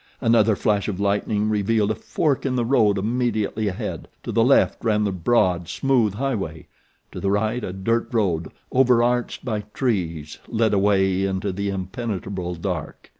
[0.19, 4.83] Another flash of lightning revealed a fork in the road immediately ahead to the left
[4.83, 6.65] ran the broad, smooth highway,
[7.11, 13.09] to the right a dirt road, overarched by trees, led away into the impenetrable dark.